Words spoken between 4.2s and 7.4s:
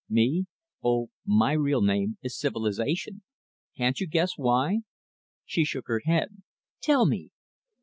why?" She shook her head. "Tell me."